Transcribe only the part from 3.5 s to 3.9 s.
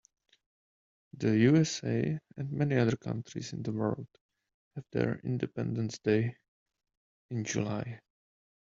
of the